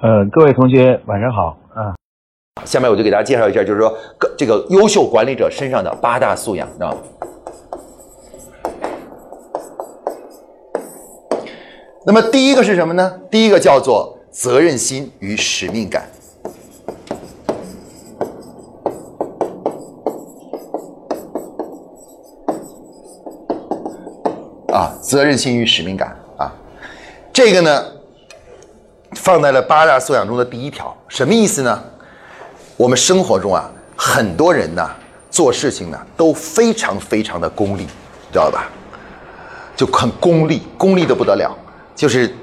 [0.00, 1.96] 呃，各位同学晚上好啊。
[2.64, 6.98] 下面我就给大家介绍一下，就是说个这个优秀管理者身上的八大素养，知道吗？
[12.06, 13.20] 那么第一个是什么呢？
[13.28, 16.08] 第一个叫做责任心与使命感。
[24.72, 26.54] 啊，责任心与使命感啊，
[27.32, 27.84] 这个呢，
[29.28, 31.78] 放在了八大素养中的第一条，什么意思呢？
[32.78, 34.88] 我们生活中啊，很多人呢
[35.30, 37.86] 做事情呢都非常非常的功利，
[38.32, 38.70] 知道吧？
[39.76, 41.54] 就很功利，功利的不得了，
[41.94, 42.34] 就是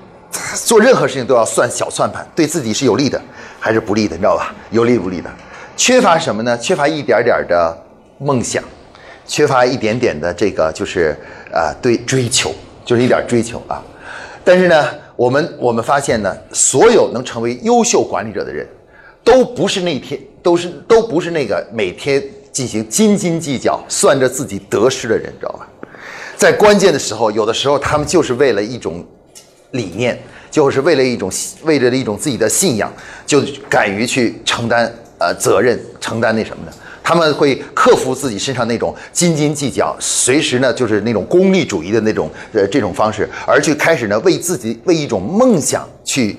[0.64, 3.20] 做任何事情都要算小算盘，对自己是有利的
[3.60, 4.54] 还是不利的，你知道吧？
[4.70, 5.30] 有利不利的，
[5.76, 6.56] 缺乏什么呢？
[6.60, 7.76] 缺乏一点点的
[8.20, 8.64] 梦想，
[9.26, 11.18] 缺乏一点点的这个就是
[11.52, 12.54] 呃对追求，
[12.86, 13.82] 就是一点追求啊。
[14.44, 18.68] 但是呢，我们我们发现呢，所有能成为优秀管理者的人。
[19.24, 25.68] 都不是那天，都是都不是那个每天进行斤斤计较、算着自己得失的人，知道吧？
[26.38, 29.04] 在关键的时候，有的时候他们就是为了一种
[29.72, 30.16] 理念，
[30.52, 31.32] 就是为了一种
[31.64, 32.94] 为了一种自己的信仰，
[33.26, 36.72] 就敢于去承担呃责任，承担那什么的。
[37.06, 46.36] 他们会克服自己身上那种斤斤计较，随时呢就是那种功利主义的那种呃这种方式，而去开始呢为自己为一种梦想去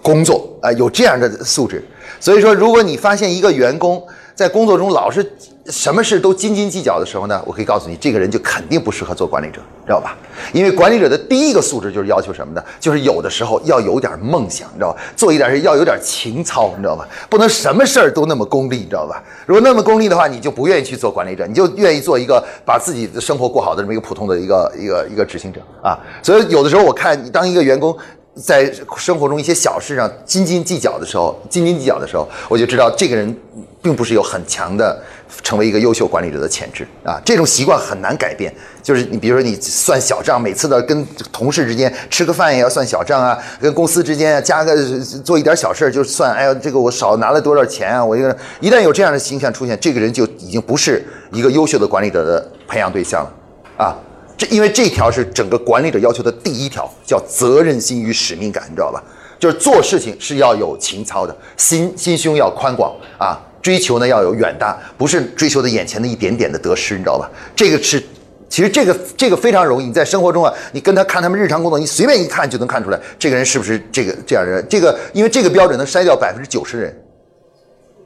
[0.00, 1.84] 工作啊，有这样的素质。
[2.20, 4.00] 所以说，如果你发现一个员工
[4.36, 5.28] 在工作中老是
[5.66, 10.14] 什么事都斤斤计较的时候呢，我可以告诉你，这个人就肯定不适合做管理者，知道吧？
[10.52, 12.62] 因为管理者的第一个素质就是要求什么呢？
[12.78, 15.00] 就是有的时候要有点梦想，你知道吧？
[15.16, 17.08] 做一点事要有点情操，你知道吧？
[17.30, 19.22] 不能什么事儿都那么功利，你知道吧？
[19.46, 25.98] 如果那么功利的话，你就不愿意去做管理者，你就愿意做一个把自己的生活过好的这么一个普通的一个一个一个执行者啊。
[26.22, 27.96] 所以有的时候我看当一个员工。
[28.42, 33.32] 在生活中一些小事上斤斤计较的时候，斤斤计较的时候，我就知道这个人
[33.80, 35.00] 并不是有很强的
[35.42, 37.20] 成为一个优秀管理者的潜质啊。
[37.24, 44.76] 这种习惯很难改变，就是你比如说你算小账，每次的跟同事之间吃个饭也要算小账啊，跟公司之间加个
[45.24, 48.04] 做一点小事就算，哎呀，这个我少拿了多少钱啊？
[48.04, 53.96] 我一个一旦有这样的形象出现，这个人就已经不是一个优秀的管理者的培养对象了啊。
[54.36, 59.02] 这因为这条是整个管理者要求的第一条，叫责任心与使命感，你知道吧？
[59.38, 67.30] 就是做事情是要有情操的，心心胸要宽广啊，追求呢要有远大，不是追求的眼前的一点点的得失，你知道吧？
[67.56, 67.98] 这个是，
[68.46, 74.62] 其实这个这个非常容易，你在生活中啊，你跟他看他们日常工作，你随便一看就能看出来，这个人是不是这个这样的人？
[74.68, 77.02] 这个因为这个标准能筛掉百分之九十的人，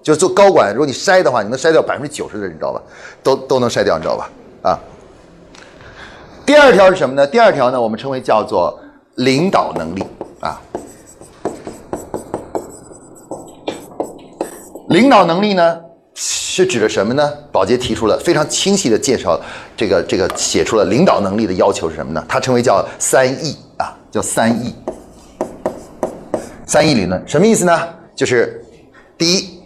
[0.00, 2.80] 就是做高管，如果你筛的话，你能筛掉百分之九十的人，你知道吧？
[3.24, 4.30] 都都能筛掉，你知道吧？
[4.62, 4.78] 啊。
[6.46, 7.26] 第二条是什么呢？
[7.26, 8.78] 第二条呢，我们称为叫做
[9.16, 10.04] 领导能力
[10.40, 10.60] 啊。
[14.88, 15.78] 领导能力呢，
[16.14, 17.30] 是指的什么呢？
[17.52, 19.38] 宝洁提出了非常清晰的介绍，
[19.76, 22.24] 这个这个写出了领导能力的要求是什么呢？
[22.26, 24.74] 它称为叫三 E 啊，叫三 E。
[26.66, 27.88] 三 E 理论什么意思呢？
[28.16, 28.64] 就是
[29.18, 29.60] 第一，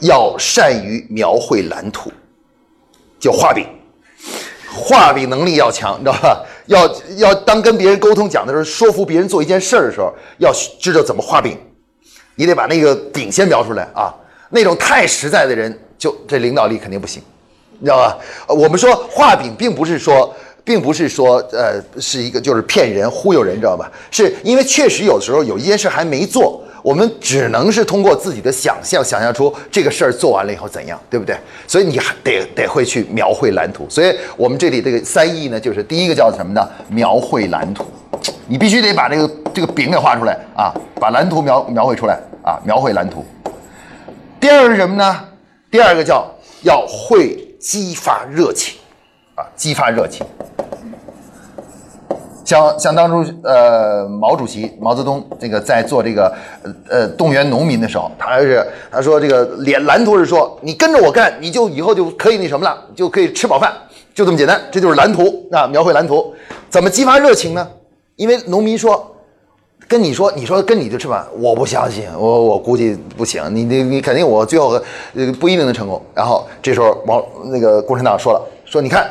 [0.00, 2.10] 要善于描绘蓝图，
[3.20, 3.66] 叫画饼。
[4.74, 6.42] 画饼能力要强，你知道吧？
[6.64, 10.50] 要要当跟别人沟通讲的时候，说服别人做一件事儿的时候，要
[10.80, 11.58] 知道怎么画饼。
[12.42, 14.12] 你得把那个饼先描出来啊。
[14.50, 17.22] 那种太实在的人，就这领导力肯定不行，
[17.78, 18.18] 你知道吧？
[18.48, 23.88] 我们说画饼，并不是说，并不是说，呃，是一个就是骗人忽悠人，知道吧？
[24.10, 26.60] 是因为确实有的时候有一件事还没做。
[26.82, 31.36] 我们只能是通过自己的想象，想象出这个事儿做完了以后怎样，对不对？
[31.64, 33.86] 所以你还得得会去描绘蓝图。
[33.88, 36.68] 所以我们这里这个三意呢，就是第一个叫什么呢？
[36.88, 37.86] 描绘蓝图。
[38.48, 43.24] 你必须得把这个这个饼给画出来啊，把蓝图描描绘出来啊，描绘蓝图。
[44.40, 45.24] 第二个是什么呢？
[45.70, 46.28] 第二个叫
[46.62, 48.78] 要会激发热情
[49.36, 50.26] 啊，激发热情。
[52.44, 63.72] 像像当初呃毛主席毛泽东这个在做这个呃呃动员农民的时候，他是他说这个连蓝图是说你跟着我干，你就以后就可以那什么了，就可以吃饱饭，
[64.12, 66.34] 就这么简单，这就是蓝图啊，描绘蓝图，
[66.68, 67.66] 怎么激发热情呢？
[68.16, 69.11] 因为农民说
[69.92, 74.70] 跟你说，你说跟你就吃饭，我不相信，我我估计不行，你你你肯定我最后
[75.14, 76.00] 呃不一定能成功。
[76.14, 77.22] 然后这时候毛
[77.52, 79.06] 那个共产党说了，说你看。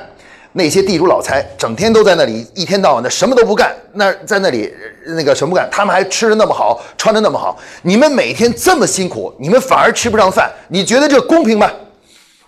[0.54, 4.70] 那些地主老财整天都在那里，一天到晚的什么都不干，那在那里
[5.16, 11.72] 那个什么不干，他们还吃的那么好，穿的那么好，你们每天这么辛苦，你们反而吃不上饭，你觉得这公平吗？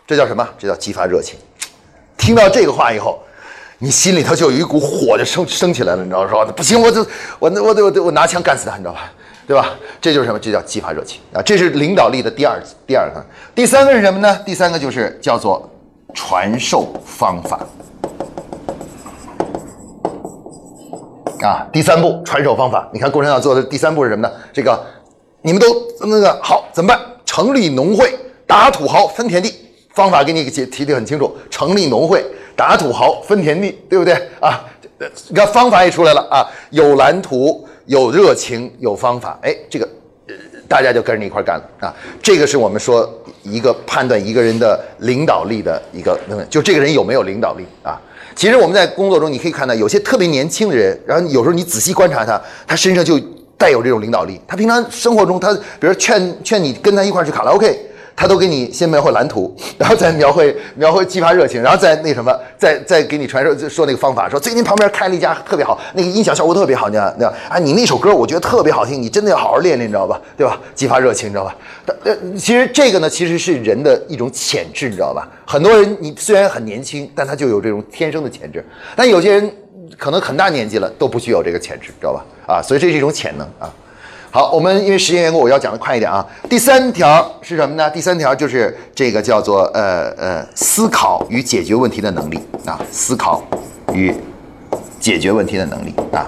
[0.05, 0.45] 这叫什么？
[0.59, 1.39] 这叫激发热情。
[2.17, 3.17] 听到这个话以后，
[3.83, 6.45] 你心里头就有一股火就升升起来了，你知道是吧？
[6.55, 7.05] 不行，我就
[7.37, 9.11] 我我我我我拿枪干死他，你知道吧？
[9.45, 9.71] 对吧？
[9.99, 10.39] 这就是什么？
[10.39, 11.41] 这叫激发热情啊！
[11.41, 13.21] 这是领导力的第二第二个。
[13.53, 14.39] 第三个是什么呢？
[14.45, 15.69] 第三个就是叫做
[16.13, 17.59] 传授方法
[21.41, 21.67] 啊。
[21.73, 24.33] 第三步传授方法，你看共产党做的第三步是什么呢？
[24.53, 24.81] 这个
[25.41, 25.67] 你们都
[26.07, 26.97] 那个好怎么办？
[27.25, 29.53] 成立农会，打土豪，分田地。
[29.93, 34.63] 方法给你提提的很清楚，成立农会，打土豪，分田地，对不对啊？
[35.27, 39.87] 你看方法也出来了啊，有蓝图，有热情，有方法，哎，这个
[40.67, 41.93] 大家就跟着一块干了啊。
[42.21, 43.11] 这个是我们说
[43.43, 46.17] 一个判断一个人的领导力的一个，
[46.49, 47.99] 就这个人有没有领导力啊？
[48.35, 53.19] 其实我们在工作中你可以看到，有些特别年轻的人，然后有时候你仔细观察他，他身上就
[53.57, 54.39] 带有这种领导力。
[54.47, 57.89] 他平常生活中，他比如劝劝你跟他一块去卡拉 OK。
[58.15, 67.33] 他都给你先描绘蓝图， 然后再描绘描绘激发热情，然后再那什么，再再给你传授说那个方法，说最近旁边开了一家特别好，那个音响效果特别好，你知道吧？
[67.49, 70.19] 啊，你那首歌我觉得特别好听，你真的要好好练练，你知道吧？
[70.37, 70.59] 对吧？
[70.75, 71.55] 激发热情，你知道吧？
[71.85, 75.27] 但呃，其实这个呢，其实是人的一种潜质，你知道吧？
[75.45, 78.63] 很多人你虽然很年轻，但他就有这种天生的潜质，
[78.95, 79.51] 但有些人
[79.97, 82.25] 可能很大年纪了都不具有这个潜质，知道吧？
[82.47, 83.73] 啊，所以这是一种潜能啊。
[84.35, 86.25] 好，我们因为时间缘故，我要讲的快一点啊。
[86.49, 87.87] 第三条是什么呢？
[87.91, 93.43] 第三条就是这个叫做呃呃思考与解决问题的能力啊，思考
[93.93, 94.11] 与
[94.99, 96.25] 解决问题的能力啊。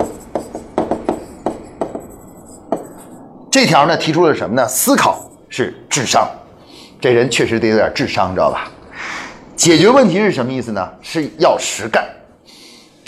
[3.50, 4.68] 这条呢提出了什么呢？
[4.68, 6.30] 思考是智商，
[7.02, 8.70] 这人确实得有点智商，知道吧？
[9.56, 10.88] 解决问题是什么意思呢？
[11.02, 12.06] 是要实干。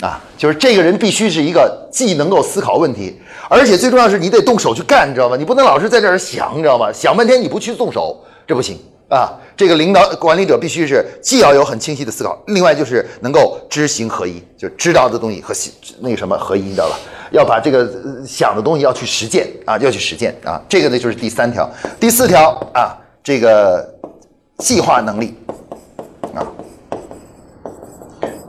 [0.00, 5.36] 啊，就是这个人必须是一个既能够思考问题，而且最重要是你得动手去干，你知道吗？
[5.36, 6.92] 你不能老是在这儿想，你知道吗？
[6.92, 8.16] 想半天你不去动手，
[8.46, 8.78] 这不行
[9.08, 9.36] 啊！
[9.56, 15.52] 这个领导管理者必须是既要有很清晰的思考，另外就是能够知行合一，就知道的东西和
[15.98, 16.96] 那个什么合一，你知道吧？
[17.32, 17.90] 要把这个
[18.24, 20.62] 想的东西要去实践啊，要去实践啊！
[20.68, 21.68] 这个呢就是第三条，
[21.98, 23.84] 第四条啊，这个
[24.58, 25.34] 计划能力
[26.36, 26.46] 啊，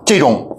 [0.05, 0.57] 这种。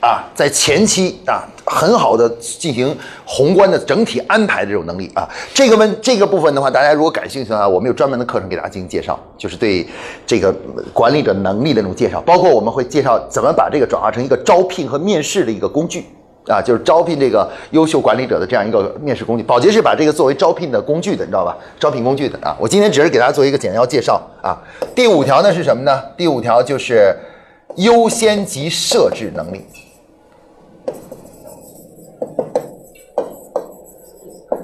[0.00, 9.86] 啊，在前期啊，很好的进行宏观的整体安排的这种能力啊，这个问这个部分的话，大家如果感兴趣的话，我们有专门的课程给大家进行介绍，就是对
[10.26, 10.54] 这个
[10.94, 16.06] 管理者能力的那种介绍，包括我们会介绍怎么把这个转化成一个招聘和面试的一个工具
[16.46, 19.42] 啊，就是招聘这个优秀管理者的这样一个面试工具。
[19.42, 21.54] 宝洁是把这个作为招聘的工具的，你知道吧？
[21.78, 24.56] 招聘工具的啊，我今天只是给大家做一个简要介绍啊。
[24.94, 26.02] 第五条呢是什么呢？
[26.16, 27.14] 第五条就是
[27.76, 29.62] 优先级设置能力。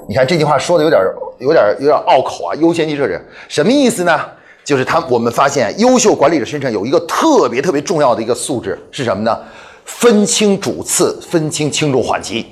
[0.07, 1.01] 你看这句话说的有点
[1.39, 2.55] 有点有点拗口啊！
[2.55, 4.19] 优先级设置什么意思呢？
[4.63, 9.37] 就是他我们发现优秀管理者身上有一个特别特别重要的一个素质是什么呢？
[9.85, 12.45] 分清主次，分清轻重缓急。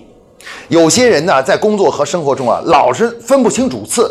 [0.68, 4.10] 有些人呢，在工作和生活中啊，老是分不清主次，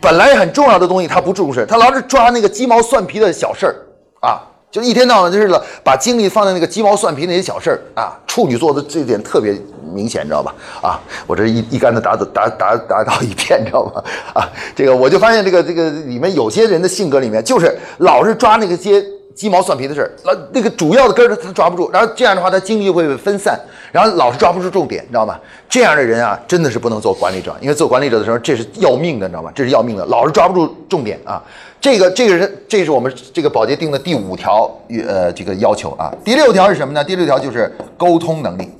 [0.00, 3.76] 本来很重要的东西他不重视，他老是抓那个鸡毛蒜皮的小事儿
[4.20, 4.42] 啊。
[4.70, 8.16] 就一天到晚就是了，把精力放在那个鸡毛蒜皮那些小事儿啊。
[8.26, 9.52] 处女座的这点特别
[9.92, 10.54] 明显，你知道吧？
[10.80, 14.02] 啊，我这一一竿子打打打打打到一片，你知道吗？
[14.32, 23.58] 啊，这个我就发现这个这个里面有些人的性格里面，就是老是抓那个些鸡毛蒜皮的事儿，那那个主要的根儿他抓不住，然后这样的话他精力就会被分散，
[23.92, 25.38] 然后老是抓不住重点，你知道吗？
[25.68, 29.50] 这样的人啊，真的是不能做管理者，因为做管理者的时候这是要命的，你知道吗？
[29.54, 31.42] 这是要命的，老是抓不住重点啊。
[31.80, 34.70] 这个这个人，这是我们这个保洁定的第五条，
[35.08, 36.12] 呃，这个要求啊。
[36.22, 37.02] 第六条是什么呢？
[37.02, 38.70] 第六条就是沟通能力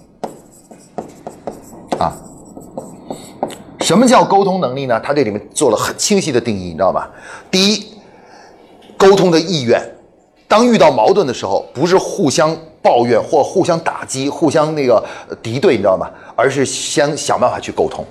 [1.99, 2.15] 啊。
[3.81, 5.01] 什么叫沟通能力呢？
[5.01, 7.11] 他这里面做了很清晰的定义，你知道吧？
[7.51, 7.87] 第一，
[8.99, 9.83] 沟通的意愿，
[10.51, 15.01] 当遇到矛盾的时候，不是互相抱怨或互相打击、互相那个
[15.41, 16.11] 敌对，你知道吗？
[16.35, 18.05] 而是先想办法去沟通。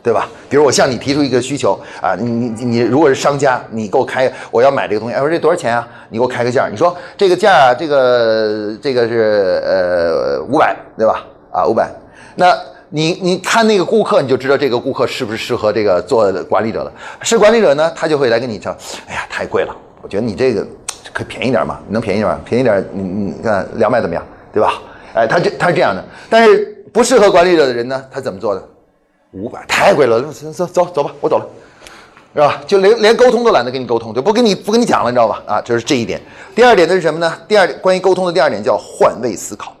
[0.00, 0.28] 对吧？
[0.48, 5.86] 比如我向你提出一个需求啊，你你你如果是商家，你给我开，我要买这个东西，我说这多少钱啊？
[6.08, 11.26] 你给我开个价，你说这个价，这个这个是呃五百，对吧？
[11.52, 11.90] 啊五百，
[12.36, 12.56] 那
[12.88, 16.92] 你你看那个顾客，你就知道这个顾客是不是适合这个做管理者的。
[17.20, 18.74] 是管理者呢，他就会来跟你讲，
[19.08, 20.66] 哎呀，太贵了，我觉得你这个
[21.12, 22.40] 可以便宜点嘛，能便宜点吗？
[22.44, 24.24] 便宜点，你你看两百怎么样？
[24.52, 24.74] 对吧？
[25.14, 28.62] 哎，他这他是这样的，但是不适合管理者的人呢，他怎么做的？
[29.32, 31.46] 五百太贵了，走走走走吧，我走了，
[32.34, 32.60] 是吧？
[32.66, 35.42] 就连连沟通都懒得跟你沟通，就不跟你不跟你讲了，你知道吧？
[35.46, 36.20] 啊，就是这一点。
[36.54, 37.34] 第二点呢是什么呢？
[37.46, 39.74] 第二关于沟通的第二点叫换位思考，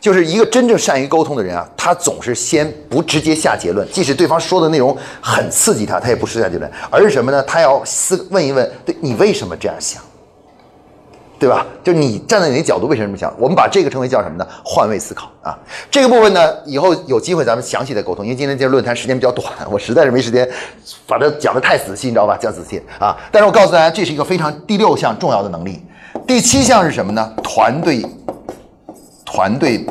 [0.00, 7.42] 就是一个真正善于沟通的人啊，他总是先不直接下结论，即使对方说的内容很刺激他，他也不是下结论，而是什么呢？
[7.42, 10.02] 他要思问一问，对你为什么这样想？
[11.44, 11.66] 对吧？
[11.82, 13.30] 就你站在你的角度，为什么这么想？
[13.38, 14.48] 我们把这个称为叫什么呢？
[14.64, 15.58] 换位思考啊。
[15.90, 18.24] 这个部分呢，以后有机会咱们详细的沟通。
[18.24, 20.48] 因为今天这论坛时间比较短，我实在是没时间
[21.06, 22.34] 把它讲的太仔细，你知道吧？
[22.40, 23.14] 讲仔细啊。
[23.30, 25.82] 但是我告诉大家，这是一个非常第六项重要的能力。
[26.26, 27.30] 第七项是什么呢？
[27.42, 28.02] 团队，
[29.26, 29.84] 团队，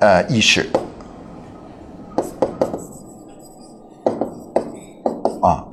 [0.00, 0.68] 呃，意识。
[5.40, 5.64] 啊，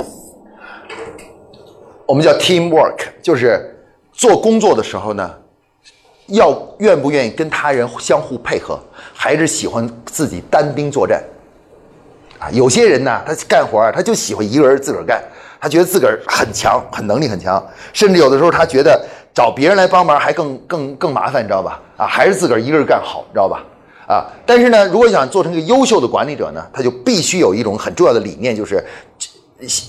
[2.06, 3.75] 我们叫 teamwork，就是
[4.16, 5.30] 做工作的时候呢，
[6.28, 8.80] 要愿不愿意跟他人相互配合，
[9.14, 11.22] 还是喜欢自己单兵作战？
[12.40, 15.22] 啊，有些人呢，他干活他就喜欢一个人自个儿干，
[15.60, 21.82] 他觉得自个儿很强，很能力很强，甚至有的时候他觉得找别人来帮忙还更更更麻烦，你知道吧？
[21.98, 23.64] 啊，还是自个儿一个人干好，知道吧？
[24.08, 28.84] 啊，但是呢，如果想做成一个优秀的管理者呢，他就必须有一种很重要的理念，就是。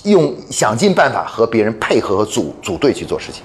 [0.05, 3.43] 用想尽办法和别人配合组组队去做事情，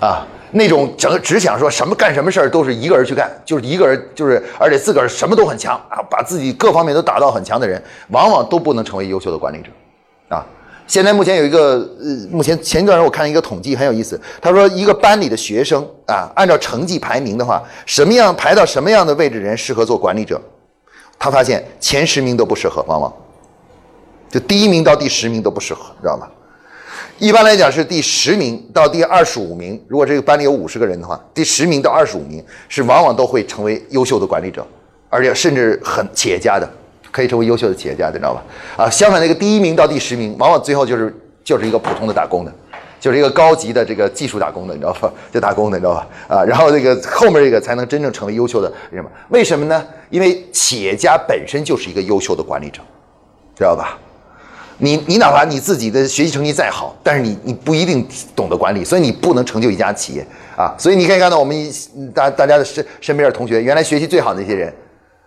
[0.00, 9.70] 啊，那种整只想说什么干什么事儿都是一个人去干，就是一个人就是而且自个儿什么都很强啊，把自己各方面都打到很强的人，往往都不能成为优秀的管理者，
[10.28, 10.44] 啊，
[10.86, 20.40] 现在目前有一个呃，目前前一段时间我看一个统计很有意思，他说一个班里的学生啊，按照成绩排名的话，什么样排到什么样的位置人适合做管理者，
[21.18, 23.12] 他发现前十名都不适合，往往。
[24.28, 26.28] 就第一名到第十名都不适合，知道吗？
[27.18, 29.82] 一般来讲是第十名到第二十五名。
[29.88, 34.66] 如果这个班里有五十个人的话，第十名到二十五名是往往都会成为优秀的管理者，
[35.08, 36.70] 而且甚至很企业家的，
[37.10, 38.42] 可以成为优秀的企业家的，知道吧？
[38.76, 42.52] 啊，相反那个第一名到第十名，往往最后就是就是一个普通的打工的，
[43.00, 45.10] 就是一个高级的这个技术打工的，你知道吧？
[45.32, 46.06] 就打工的，你知道吧？
[46.28, 49.10] 啊，然后这个后面这个才能真正成为优秀的人嘛？
[49.30, 49.84] 为什么呢？
[50.10, 52.80] 因为企业家本身就是一个优秀的管理者，
[53.56, 53.98] 知道吧？
[54.78, 60.74] 你你哪怕你自己的学习成绩再好，但是你你不一定懂得管理，所以你不能成就一家企业啊。
[60.78, 61.72] 所以你可以看到我们
[62.14, 64.72] 大大家的身身边的同学，原来学习最好的那些人，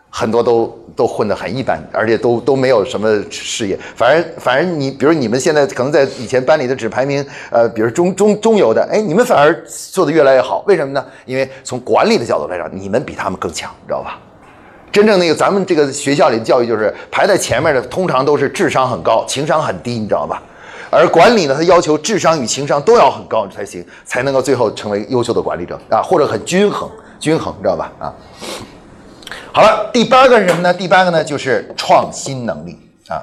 [0.09, 3.77] 很多都都混得很一般，而且都都没有什么事业。
[3.95, 10.63] 反而反而你，比如你们现在可能在以前班里的只排名呃，比如中中中游的，哎，你们反而做得越来越好。
[10.67, 11.03] 为什么呢？
[11.25, 14.19] 因为从管理的角度来讲，你们比他们更强，知道吧？
[14.91, 20.41] 真正那个咱们这个学校里的教育就是排在前面的，通常都是智商很高，情商很低，你知道吧？
[20.91, 27.91] 而管理呢，它要求智商与情商都要很高才行，才能够最后成为优秀的管理者啊，或者很均衡，均衡，你知道吧？
[27.99, 28.13] 啊，
[29.51, 30.73] 好了，第八个是什么呢？
[30.73, 32.75] 第八个呢就是创新能力
[33.07, 33.21] 啊，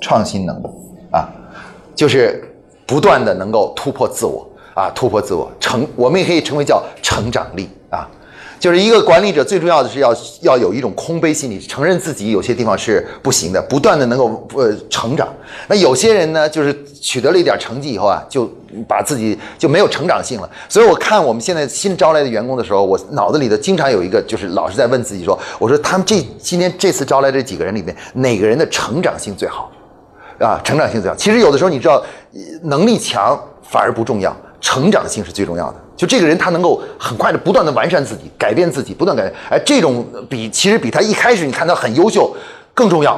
[0.00, 0.66] 创新能力
[1.12, 1.28] 啊，
[1.94, 2.42] 就是
[2.86, 4.47] 不断的能够突破自我。
[4.78, 8.08] 啊，突破自我成，我们也可以称为叫成长力啊，
[8.60, 15.26] 就是一个管理者最重要的是要要有一种空杯心理，承认自己有些地方是不行的，不断的能够呃成长。
[15.66, 18.48] 那有些人呢，就是取得了一点成绩以后啊，就
[18.86, 20.48] 把自己就没有成长性了。
[20.68, 29.68] 所以我看我们现在新招来的员工的时候，我脑子里的经常有一个，就是老是在问自己说，我说他们这今天这次招来这几个人里面，哪个人的成长性最好？
[30.38, 31.16] 啊，成长性最好。
[31.16, 32.00] 其实有的时候你知道，
[32.62, 34.32] 能力强反而不重要。
[34.60, 39.34] 成长性是最重要的，就这个人他能够很快的不断的完善自己，改变自己，不断改变。
[39.50, 42.34] 哎，这种比其实比他一开始你看他很优秀
[42.74, 43.14] 更重要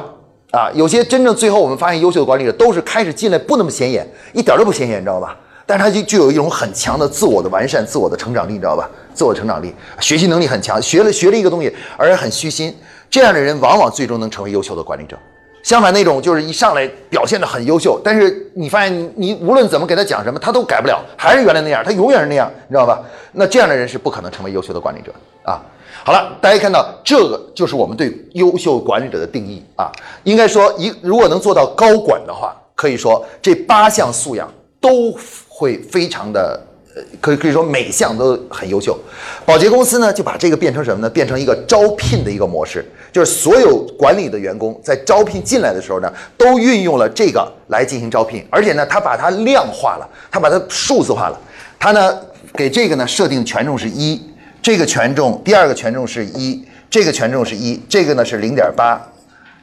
[0.51, 0.69] 啊。
[0.73, 5.35] 有些真正最后我们发现优秀的管理者都是开始进来不那么显眼，一点都不显眼，你知道吧？
[5.65, 8.89] 但是他就具有一种很强的自我的完善、自我的成长力，你知道吧？
[9.13, 12.75] 自我成长力，学习能力很强，学了学了一个东西，而且很虚心，
[13.09, 15.17] 这样的人往往最终能成为优秀的管理者。
[15.63, 23.01] 相反，那种就是一上来表现的很优秀，但是你发现你无论怎么给他讲什么，他都改不了，还是原来那样，他永远是那样，你知道吧？
[23.33, 25.13] 那这样的人是不可能成为优秀的管理者
[25.43, 25.61] 啊。
[26.03, 29.91] 好了，大家看到这个就是我们对优秀管理者的定义啊。
[30.23, 35.11] 应该说，一如果能做到高管的话，可以说这八项素养都
[35.47, 36.59] 会非常的。
[36.93, 38.99] 呃，可以可以说每项都很优秀。
[39.45, 41.09] 保洁公司呢，就把这个变成什么呢？
[41.09, 51.39] 变成一个招聘的一个模式，就是所有管理的员工在招聘进来的时候呢，都运用了这个来进行招聘，而且呢，他把它量化了，他把它数字化了。
[51.79, 52.19] 他呢，
[52.55, 54.21] 给这个呢设定权重是一，
[54.61, 59.01] 这个权重第二个权重是一，这个权重是一，这个呢是零点八，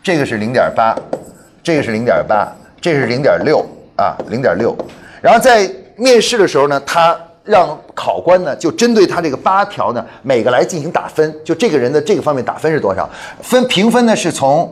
[0.03, 0.97] 这个是零点八，
[1.63, 3.63] 这个是零点八，这是零点六
[3.97, 4.75] 啊，零点六，
[5.21, 5.71] 然后在。
[5.99, 13.09] 面试的时候呢，他让考官呢就针对他这个八条呢，每个来进行打分，就这个人的这个方面打分是多少？
[13.43, 14.67] 分评分呢是从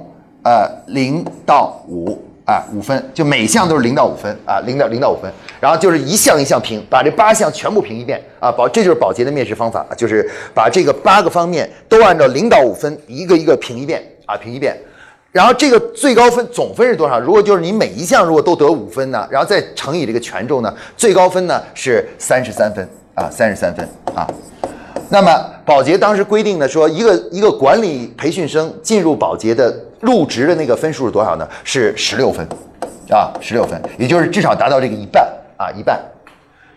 [0.45, 5.28] 呃零到五啊五分，就每项都是零到五分啊零到零到五分，
[5.59, 14.76] 然后就是一项一项评，把这八项全部评一遍啊保这就是保洁的面试方法，就是把这个八个方面都按照零到五分一个一个评一遍啊评一遍。
[15.37, 17.21] 然后这个最高分总分是多少？
[17.21, 24.26] 如果就是你每一项如果都得五分呢，然后再乘以这个权重呢，最高分呢是三十三分啊，三十三分啊。
[25.11, 25.31] 那么
[25.66, 31.47] 保洁当时规定的说，一个一个管理培训生进入保洁的入职的那个分数是多少呢？
[31.64, 32.43] 是十六分
[33.11, 35.23] 啊，十六分，也就是至少达到这个一半
[35.59, 36.00] 啊，一半，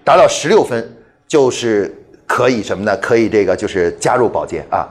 [0.03, 0.85] 达到十六分
[1.29, 1.97] 就是
[2.27, 2.93] 可以什么呢？
[2.97, 4.85] 可以这个就是加入保洁啊，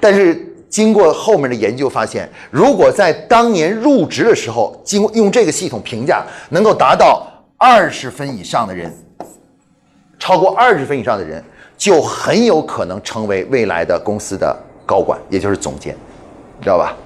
[0.00, 0.48] 但是。
[0.72, 8.90] 经过后面的研究发现，如果在当年入职的时候，经用这个系统评价能够达到二十分以上的人，
[10.18, 11.44] 超过二十分以上的人，
[11.76, 15.94] 就很有可能成为未来的公司的高管，也就是总监，
[16.56, 16.96] 你知道吧？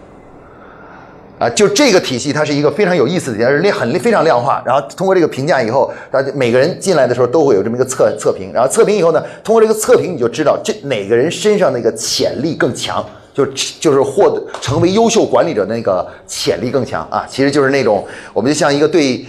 [1.40, 4.62] 啊，就这个体系，它是一个非常有意思的，而且很非常量化。
[4.64, 13.04] 然后通过这个评价以后，大家每个人进来的时候都会有这么一个测测评，然后测评以后呢，通过这个测评你就知道这哪个人身上那个潜力更强。
[13.36, 13.44] 就
[13.78, 18.02] 就是获得成为优秀管理者那个潜力更强啊，其实就是那种
[18.32, 19.22] 我们就像一个对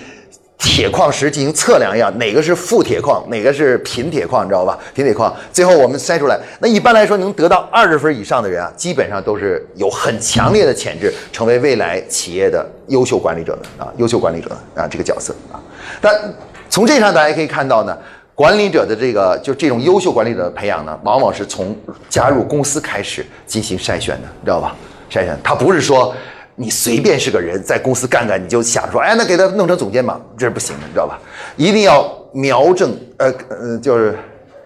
[0.57, 4.79] 铁矿石进行测量一样，哪个是富铁矿，哪个是贫铁矿，你知道吧？
[4.95, 15.59] 贫铁矿，最后我们筛出来，那一般来说能得到二十分以上的人啊，基本上都是有很强烈的潜质，成为未来企业的优秀管理者的啊，优秀管理者啊这个角色啊。
[15.99, 16.33] 但
[16.69, 17.97] 从这上大家可以看到呢。
[18.37, 21.75] 管理者的这个就这种优秀管理者的培养呢，往往是从
[22.07, 24.75] 加入公司开始进行筛选的，知道吧？
[25.09, 26.13] 筛选，他不是说
[26.53, 31.19] 你随便是个人在公司干干，你就想说，哎，那给他弄成总监吧，这是不行的，你知道吧？
[31.55, 34.15] 一定要苗正，呃呃，就是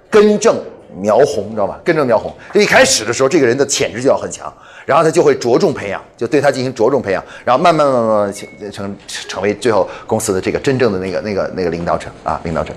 [0.09, 0.59] 根正
[0.97, 1.79] 苗红，你知道吧？
[1.81, 4.53] 根正苗红，就一开始的时候，这个人的潜质就要很强，
[4.85, 8.33] 然后他就会着重培养，就对他进行着重培养，然后慢慢慢慢慢
[8.69, 12.73] 成成为最后公司的这个真正的那个那个那个领导者啊，领导者。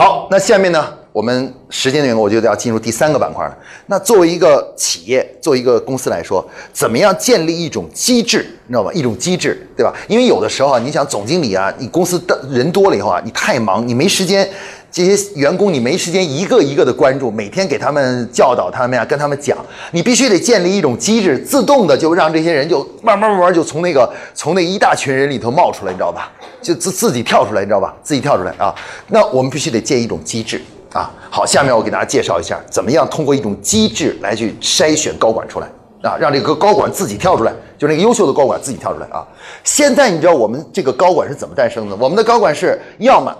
[0.00, 3.54] 好，那下面呢，我们时间的缘故，我就要进入第三个板块了。
[3.84, 6.42] 那作为一个企业，作为一个公司来说，
[6.72, 8.90] 怎么样建立一种机制，你知道吗？
[8.94, 9.92] 一种机制，对吧？
[10.08, 14.48] 因为有的时候啊，你想总经理啊，你公司的人多了以后啊，你太忙，你没时间。
[14.90, 19.56] 这些员工你没时间一个一个的关注，每天给他们教导他们呀，跟他们讲，
[19.92, 26.32] 你必须得建立一种机制，自动的就让这些人就慢慢慢慢就从那个从那一大群人里头冒出来，你知道吧？
[26.60, 27.94] 就自自己跳出来，你知道吧？
[28.02, 28.74] 自己跳出来啊！
[29.06, 30.60] 那我们必须得建一种机制
[30.92, 31.08] 啊！
[31.30, 35.68] 好，下面我给大家介绍一下，怎么样通过一种机制来去筛选高管出来
[36.02, 39.24] 啊，让这个高管自己跳出来，就那个优秀的高管自己跳出来啊！
[39.62, 41.94] 现在你知道我们这个高管是怎么诞生的？
[41.94, 43.32] 我们的高管是要么。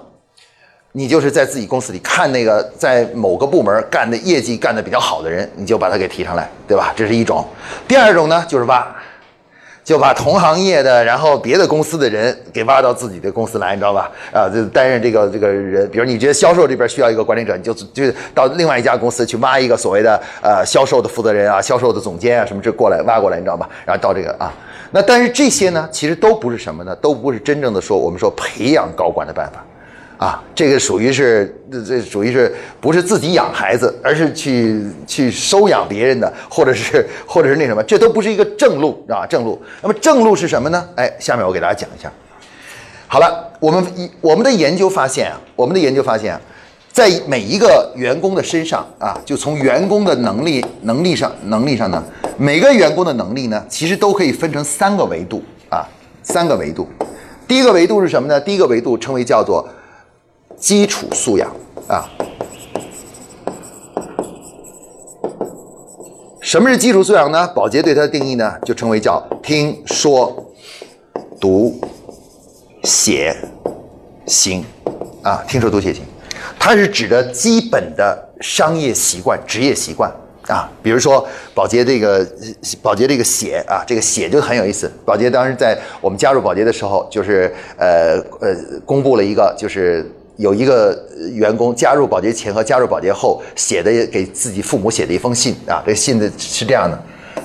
[0.92, 6.92] 你就是在自己公司里看那个在某个部门干的业绩干的比较好的人，你就把他给提上来，对吧？
[6.96, 7.46] 这是一种。
[7.86, 8.84] 第二种呢，就是挖，
[9.84, 14.10] 就把同行业的，然后别的公司的人给挖到自己的公司来，你知道吧？
[14.32, 23.68] 啊，就担任这个这个人，比如你觉得销售这边需要一个管理者，你就就到另外一家公司去挖一个所谓的呃销售的负责人啊，销售的总监啊什么这过来挖过来，你知道吧？
[23.86, 24.52] 然后到这个啊，
[24.90, 26.96] 那但是这些呢，其实都不是什么呢？
[26.96, 29.64] 都不是真正的说我们说培养高管的办法。
[30.20, 39.58] 啊，这个属于是，这这属于是不是自己养孩子，而是去去收养别人的，或者是或者是那什么，这都不是一个正路啊，正路。
[39.80, 40.86] 那么正路是什么呢？
[40.94, 42.12] 哎，下面我给大家讲一下。
[43.06, 46.38] 好了，我们一我们的研究发现啊，我们的研究发现，
[46.92, 52.04] 在每一个员工的身上啊，就从员工的能力能力上能力上呢，
[52.36, 55.88] 每个员工的能力呢，其实都可以分成三个维度啊，
[56.22, 56.86] 三个维度。
[57.48, 58.38] 第一个维度是什么呢？
[58.38, 59.66] 第一个维度称为叫做。
[60.56, 61.50] 基础素养
[61.88, 62.08] 啊，
[66.40, 67.48] 什么是基础素养呢？
[67.54, 70.52] 保洁对它的定义呢，就称为叫听说
[71.40, 71.80] 读
[72.84, 73.34] 写
[74.26, 74.64] 行
[75.22, 76.04] 啊，听说读写行，
[76.58, 80.12] 它是指的基本的商业习惯、职业习惯
[80.46, 80.70] 啊。
[80.82, 82.26] 比如说保洁这个
[82.82, 84.90] 保洁这个写啊，这个写就很有意思。
[85.06, 90.08] 保洁当时在我们加入保洁的时候，就是呃呃，公布了一个就是。
[90.40, 90.98] 有一个
[91.32, 96.98] 员工加入保洁前和加入保洁后写的给自己父母写的一封信啊，这信的是这样的，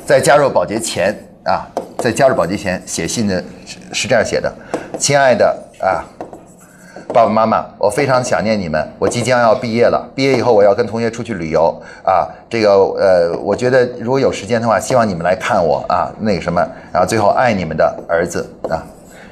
[0.05, 4.49] 在加入保洁前啊，在加入保洁前写信的是是这样写的：
[4.97, 5.45] 亲爱的
[5.79, 6.07] 啊，
[7.09, 18.81] 爸爸妈妈，我非常想念你们，我即将要毕业了，毕业以后我要跟同学出去旅游啊，这个呃，我觉得如果有时间的话，希望你们来看我啊，那个什么，然后最后爱你们的儿子啊。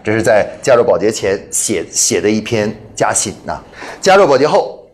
[0.03, 3.63] 这是在加入保洁前写写的一篇家信啊，
[4.01, 4.85] 加入保洁后，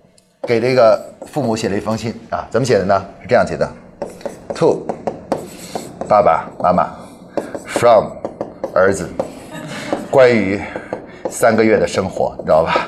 [0.44, 3.06] 给这个父母写了一封信啊，怎么写的呢？
[3.22, 3.68] 是这样写的
[4.54, 4.86] ：To
[6.08, 6.96] 爸爸妈妈
[7.66, 8.12] ，From
[8.74, 9.10] 儿子，
[10.12, 10.62] 关于
[11.30, 12.88] 三个月的生活，你知道吧？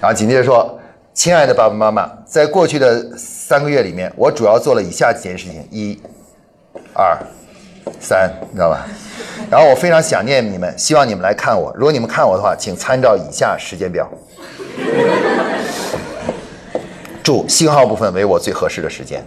[0.00, 0.78] 然后紧接着说：
[1.14, 6.00] 亲爱的爸爸妈妈，在过去的三个月里面，我主要做了以下几件事情：一、
[6.92, 7.18] 二、
[8.00, 8.86] 三，你知道吧？
[9.50, 11.72] 然后我非常想念你们，希望你们来看我。
[11.76, 14.08] 如果你们看我的话，请参照以下时间表。
[17.22, 19.24] 注：信号部分为我最合适的时间。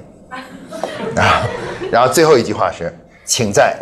[1.16, 1.44] 啊，
[1.92, 2.94] 然后最后一句话是，
[3.26, 3.76] 请在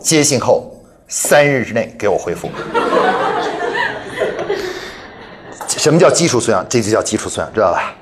[0.00, 0.72] 接信后
[1.08, 2.48] 三日之内给我回复。
[5.66, 6.64] 什么叫基础素养？
[6.68, 7.94] 这就叫基础素养，知道吧？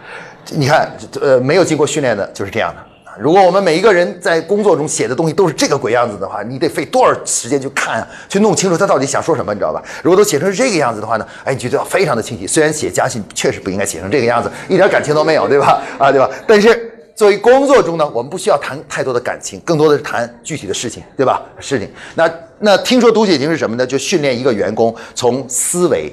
[0.51, 2.94] 你看，呃，没有经过训练的就是这样的。
[3.19, 9.83] 如果我们每一个人在工作中写的东西都是这个鬼样子的话，你得费多少时间去看啊，去弄清楚他到底想说什么，你知道吧？
[10.03, 12.47] 如果都写成这个样子的话呢，哎，你觉得非常的清晰。
[12.47, 15.83] 虽然写家信确实不应该写成这个样子，一点感情都没有，对吧？
[15.99, 16.29] 啊，对吧？
[16.47, 21.43] 但是作为工作中呢，我们不需要谈太多的感情，更多的是谈具体的事情，对吧？
[21.61, 21.89] 事情。
[22.15, 23.87] 那那听说读写经是什么呢？
[23.87, 26.13] 就训练一个员工从思维、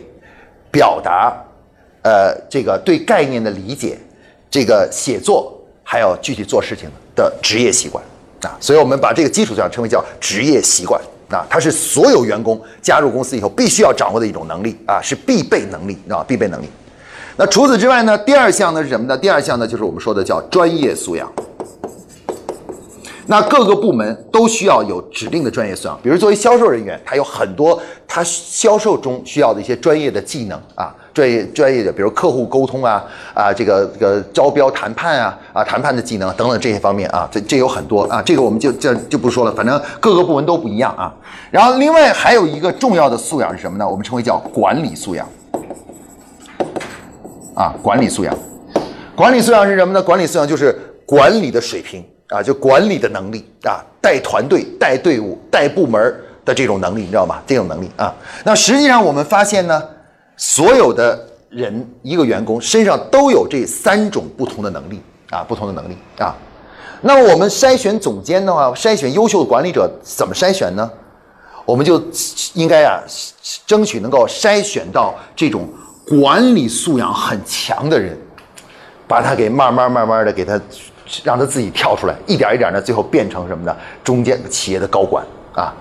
[0.71, 1.35] 表达，
[2.03, 3.97] 呃，这个对概念的理解，
[4.49, 5.57] 这个写作。
[5.91, 8.01] 还有具体做事情的职业习惯
[8.43, 16.65] 啊，所以我们把这个基础上称为叫职业习惯啊，它是所有员工加入公司以后必须要掌握的一种能力啊，是必备能力啊，必备能力。
[17.35, 19.17] 那除此之外呢，第二项呢是什么呢？
[19.17, 21.29] 第二项呢就是我们说的叫专业素养。
[23.27, 27.77] 那各个部门都需要有指定的专业素养，比如作为销售人员，他有很多
[28.07, 41.13] 他销售中需要的一些专业的技能啊，专业专业的，比如客户沟通啊啊，这个这个招标谈判啊啊，谈判的技能等等这些方面啊，这这有很多啊，这个我们就就就不说了，反正各个部门都不一样啊。
[41.49, 43.87] 然后另外还有一个重要的素养是什么呢？
[43.87, 45.27] 我们称为叫管理素养
[47.55, 48.35] 啊，管理素养，
[49.15, 50.01] 管理素养是什么呢？
[50.01, 52.03] 管理素养就是管理的水平。
[52.31, 56.01] 啊，就管理的能力啊，带团队、带队伍、带部门
[56.45, 57.41] 的这种能力，你知道吗？
[57.45, 59.83] 这种能力啊，那实际上我们发现呢，
[60.41, 64.99] 所有的人一个员工身上都有这三种不同的能力
[65.29, 66.35] 啊，不同的能力啊。
[67.01, 70.89] 那么我们筛选总监的话，筛选优秀的管理者怎么筛选呢？
[71.63, 72.01] 我们就
[72.55, 72.99] 应该啊，
[73.67, 75.69] 争取能够筛选到这种
[76.07, 78.17] 管理素养很强的人，
[79.07, 80.59] 把他给慢慢慢慢的给他。
[81.25, 83.75] 让他自己跳出来，一点一点的，最后变成什么呢？
[84.01, 85.73] 中间企业的高管啊。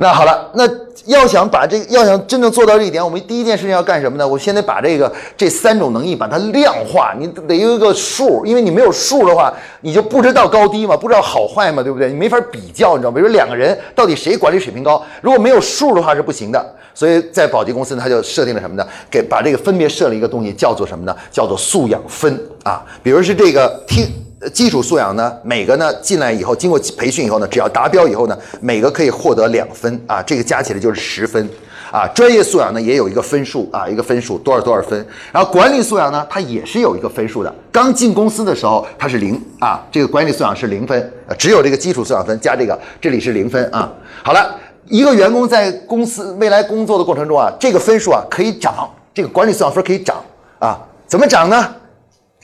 [0.00, 0.66] 那好了，那
[1.04, 4.26] 要想把这个，要想真正做到这一点，我们第一件事情要干什么呢？
[4.26, 12.08] 我先得把这个这三种能力把它量化，你得有一个数，因为你没有数的话，你就不知道高低嘛，不知道好坏嘛，对不对？
[12.08, 13.16] 你没法比较，你知道吗？
[13.16, 16.74] 比如两个人到底谁管理水平高，如果没有数的话是不行的。
[16.94, 18.86] 所以在宝洁公司呢，他就设定了什么呢？
[19.10, 21.14] 给把这个分别设了一个东西，叫做什么呢？
[21.30, 22.82] 叫做素养分啊。
[23.02, 24.06] 比如是这个听。
[24.48, 31.46] 基础素养呢，每个呢进来以后，经过培训以后呢，只要达标以后呢，每个可以获得两分啊，这个加起来就是十分
[31.92, 32.08] 啊。
[32.14, 35.06] 专业素养呢也有一个分数啊，一个分数多少多少分。
[35.30, 37.54] 然后管理素养呢，它也是有一个分数的。
[37.70, 43.92] 刚进公司的时候它是零啊，这个管理素养是零分，只有这个基础素养分加这个，这里是零分啊。
[44.22, 50.16] 好了，一个员工在公司未来工作的过程中啊，这个分数啊可以涨，这个管理素养分可以涨
[50.58, 51.74] 啊，怎么涨呢？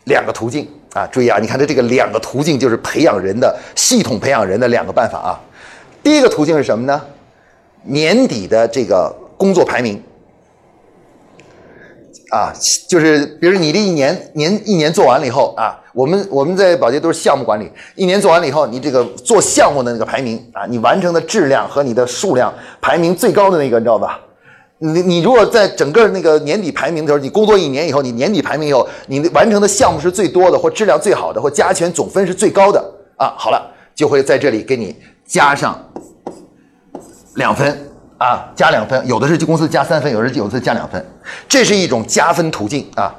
[0.05, 0.69] 两个途径。
[0.97, 1.39] 啊，注意啊！
[1.39, 5.41] 你看，这这个两个途径就是培养人的系统培养人的两个办法啊。
[6.03, 7.03] 第一个途径是什么呢？
[7.83, 10.03] 年底的这个工作排名
[12.31, 12.51] 啊，
[12.89, 24.19] 就是比如你这一年年一年做完了以后啊，我们我们在保洁都是项目管理，一年做完了以后，你这个做项目的那个排名啊，你完成的质量和你的数量排名最高的那个，你知道吧？
[24.79, 32.79] 你你如果在整个那个年底排名的时候，你工作一年以后，你年底排名以后，你完成的项目是最多的，或质量最好的，或加权总分是最高的
[33.17, 35.83] 啊，好了，就会在这里给你加上
[37.37, 41.03] 两分啊，加两分，有的是公司加三分，有的是有的加两分，
[41.49, 43.15] 这是一种加分途径啊。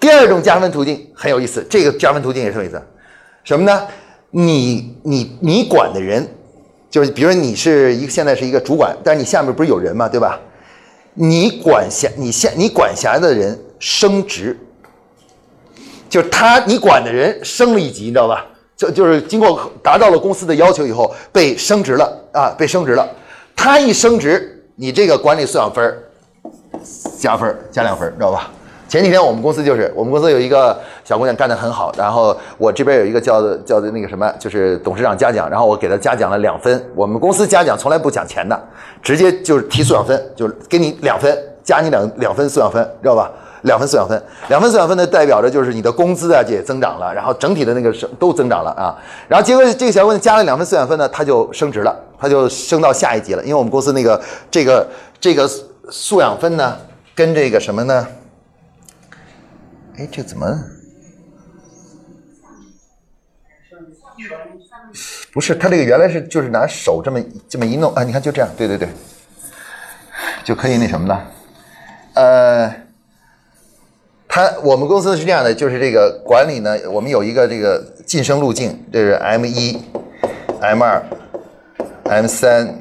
[0.00, 2.82] 第二种加分途径很有意思，这个加分途径也是有意思，
[3.44, 3.86] 什么呢？
[4.30, 6.28] 你你你管的人，
[6.90, 10.38] 就是比如你是一个现在是一个主管，但是你下面不是有人嘛，对吧？
[11.16, 14.56] 你管辖你下你管辖的人升职，
[16.08, 18.46] 就是他你管的人升了一级，你知道吧？
[18.76, 23.08] 就就是经过达到了公司的要求以后被升职了啊，被升职了。
[23.56, 26.02] 他一升职，你这个管理素养分儿
[27.18, 28.50] 加分儿加两分儿，知道吧？
[28.88, 36.84] 前几天我们公司就是我们公司有一个小姑娘干得很好，然后我这边有一个叫叫的那个什么，就是董事长嘉奖，然后我给她嘉奖了两分。
[36.94, 38.60] 我们公司嘉奖从来不讲钱的，
[39.02, 43.30] 直接就是提素养分，就是给你两分，加你两两分素养分，知道吧？
[43.62, 48.94] 两分素养分，两分素养分呢代表着就是你的工资啊也增长了，然后整体的那个升都增长了啊。
[49.26, 53.42] 然后结果这个小姑娘加了两分素养分呢，她就升职了，她就升到下一级了。
[53.42, 54.86] 因为我们公司那个这个
[55.18, 55.50] 这个
[55.90, 56.76] 素养分呢，
[57.16, 58.06] 跟这个什么呢？
[59.98, 60.46] 哎，这怎么
[65.32, 68.88] 不是，他这个原来是就是拿手这么这么一弄啊，你看就这样，对对对，
[70.44, 71.30] 就可以那什么了。
[72.14, 72.74] 呃，
[74.26, 79.82] 他我们公司是这样的，就是这个管理呢，我们有一个这个晋升路径，这是 M 一、
[80.60, 81.02] M 二、
[82.04, 82.74] M 三、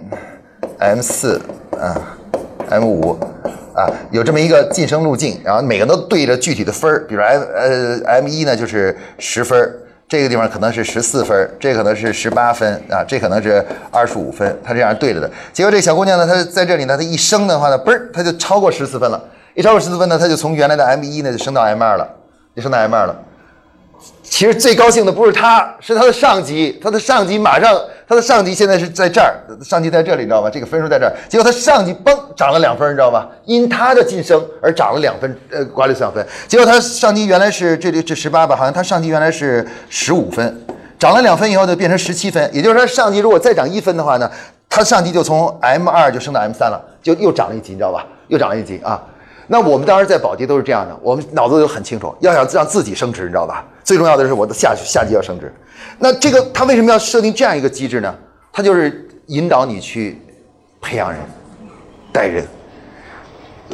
[0.80, 1.42] M 四
[1.78, 2.18] 啊、
[2.70, 3.18] M 五
[3.76, 9.76] 啊，有这么一个晋升路径，然后每个都对着具体的分儿，比如 M 呃 M 一呢就是十分儿。
[10.08, 15.28] 这个地方可能是十四分，这可能是十八分啊，这可能是二十五分，他这样对着的。
[15.52, 19.20] 结果这小姑娘呢，她在这里呢，她一升的话呢，嘣儿，她就超过十四分了。
[19.56, 22.08] 一超过十四分呢，她就从原来的 M 一呢就升到 M 二了，
[22.56, 23.16] 就升到 M 二了。
[24.28, 29.34] 其实最高兴的不是他，是他的上级，他的上级马上，他的上级现在是在这儿，
[29.64, 30.50] 上级在这里，你知道吧？
[30.50, 33.30] 这个分数在这儿，结果他上级嘣涨了两分，你知道吧？
[33.46, 36.26] 因他的晋升而涨了两分，呃，管理素养分。
[36.48, 40.66] 结果他上级原来是这里这十八吧，好像他上级原来是十五分，
[41.00, 44.30] 涨了两分以后就变成十七分，也就是说上级如果再涨一分的话呢，
[44.70, 48.06] 他上级就从 M 二就升到 M 三了，就又涨了一级，你知道吧？
[48.28, 49.02] 又涨了一级啊。
[49.48, 53.66] 那我们当时在宝洁都是这样的，我们脑子都很清楚，要想让自己升职，你知道吧？
[53.84, 55.54] 最重要的是我的下下级要升职。
[56.00, 58.14] 那这个他为什么要设定这样一个机制呢？
[58.52, 60.22] 他就是引导你去
[60.82, 61.20] 培养人、
[62.12, 62.46] 带人。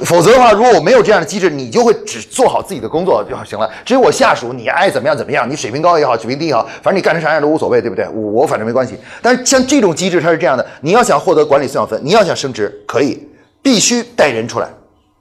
[0.06, 3.70] 否则的话，如果我没有这样的机制，你就会只做好自己的工作就行了。
[3.84, 8.08] 至于我下属，你爱怎么样怎么样，你水平高也好，水平低也好，反正你干成啥样都无所谓，对不对？
[8.08, 8.98] 我我反正没关系。
[9.22, 13.28] 但是像这种机制，它是这样的：你要想获得管理素养分，你要想升职，可以
[13.62, 14.68] 必须带人出来，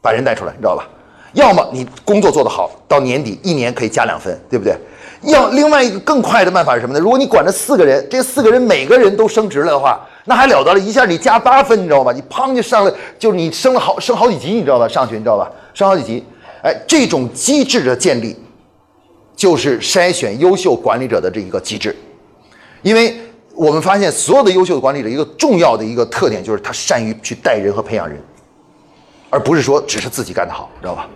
[0.00, 0.88] 把人带出来，你知道吧？
[1.32, 4.74] 要么你工作做得好，到年底一年可以加两分，对不对？
[5.22, 6.98] 要另外一个更快的办法是什么呢？
[6.98, 12.12] 如果你管着四个人，这四个人每个人都升职了的话，那还了得了，一下你加八分，你知道吧？
[12.12, 14.88] 你砰就上了，就是你升了好升好几级，你知道吧？
[14.88, 15.50] 上去你知道吧？
[15.74, 16.24] 升好几级，
[16.62, 18.34] 哎，这种机制的建立，
[19.36, 21.94] 就是筛选优秀管理者的这一个机制，
[22.82, 23.14] 因为
[23.54, 28.18] 我们发现所有的优秀的管理者一个重要的一个特点就是他善于去带人和培养人，
[29.30, 31.06] 而不是说只是自己干得好，知道吧？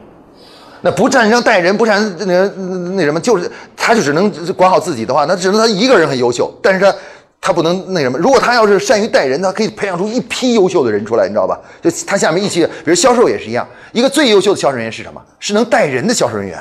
[0.80, 2.46] 那不擅长带人，不擅长那
[2.94, 6.94] 那什么，就是他就只能管好自己的话，那只能他一个人很优秀，但是他
[7.40, 8.18] 他不能那什么。
[8.18, 11.58] 如果他要是善于带人，他可以培养出一批优秀的人出来，你知道吧？
[11.82, 15.18] 就他下面一起，比如销售也是一样，一个最优秀的销售人员是什么？
[15.40, 16.58] 是能带人的销售人员，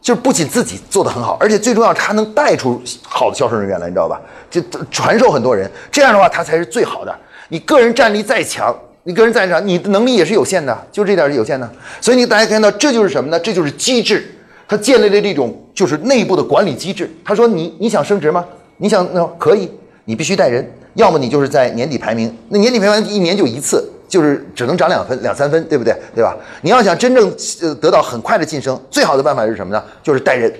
[0.00, 4.20] 就是不仅自己做得很好，而且最重要，他能带出好的销售人员来，你知道吧？
[4.48, 7.12] 就传授很多人，这样的话他才是最好的。
[7.48, 8.72] 你个人战力再强。
[9.06, 11.70] 你个人在场，你的能力也是有限的，就这点是有限的。
[12.00, 13.38] 所以你大家看到，这就是什么呢？
[13.38, 14.26] 这就是机制，
[14.66, 17.08] 它建立了这种就是内部的管理机制。
[17.24, 18.44] 他说你你想升职吗？
[18.78, 19.70] 你想那可以，
[20.06, 22.36] 你必须带人，要么你就是在年底排名。
[22.48, 25.96] 那年底排名一年就一次，就是只能涨两分两三分，对不对？
[26.12, 26.36] 对吧？
[26.62, 29.80] 你要想真正呃得到很快的晋升，最好的办法是什么呢？
[30.02, 30.52] 就是带人，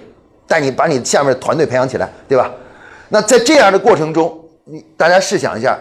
[0.46, 2.48] 带你把你下面的团队培养起来，对吧？
[3.08, 5.76] 那在这样的过程中，你大家试想一下。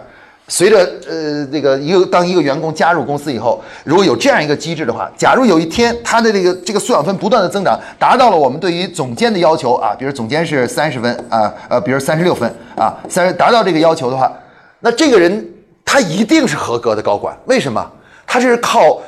[0.47, 0.77] 随着
[1.09, 14.31] 呃这个一个当一个员工加入公司以后，如果有这样一个机制的话，假如有一天他的这个这个素养分不断的增长，达到了我们对于总监的要求啊，比如总监是三十分啊，呃，比如三十六分啊，三达到这个要求的话，
[14.81, 15.49] 那这个人
[15.83, 17.35] 他一定是合格的高管。
[17.45, 17.83] 为什么？
[18.27, 19.01] 他这是靠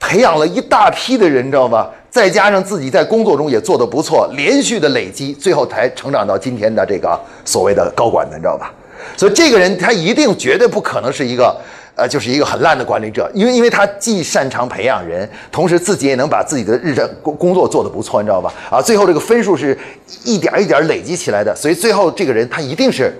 [0.00, 1.88] 培养了一大批的人，知道吧？
[2.10, 8.74] 再加上自己在工作中也做得不错，连续的累积，最后才成长到今天的这个所谓的高管的，你知道吧？
[9.16, 11.56] 所以这个人他一定绝对不可能是一个，
[11.94, 18.52] 呃，就是一个很烂的管理者，因为因为他既擅长培养人，同时自己也能把自己的日常工工作做得不错，你知道吧？
[18.70, 19.78] 啊，最后这个分数是
[20.24, 23.12] 一点一点累积起来的，所以最后这个人他一定是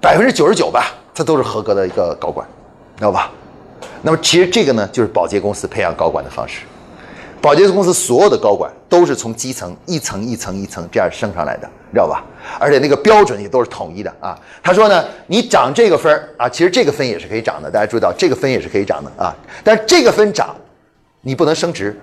[0.00, 2.46] 百分之九十九吧，他都是合格的一个高管，
[2.96, 3.30] 知道吧？
[4.02, 6.60] 那么其实这个呢，就是保洁公司培养高管的方式。
[7.40, 12.22] 保洁公司所有的高管都是从基层一层一层一层这样升上来的，知道吧？
[12.58, 14.38] 而且那个标准也都是统一的啊。
[14.62, 19.34] 他说呢，你涨这个分啊，其实这个分也是可以涨的，大家注意到这个分也是可以涨的啊。
[19.64, 20.54] 但是这个分涨，
[21.22, 21.98] 你不能升职，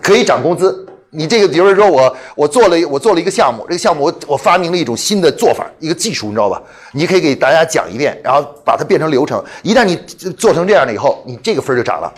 [0.00, 0.86] 可以涨工资。
[1.10, 6.62] 你这个，比如说我我做了我做了一个项目，这个项目我我发明了一种新的做法，一个技术，你知道吧？
[6.92, 9.42] 你可以给大家讲一遍，然后把它变成流程。
[9.62, 9.96] 一旦你
[10.36, 12.12] 做成这样了以后，你这个分就涨了。